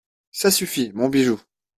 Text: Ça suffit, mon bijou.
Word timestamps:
Ça 0.31 0.49
suffit, 0.49 0.91
mon 0.95 1.09
bijou. 1.09 1.39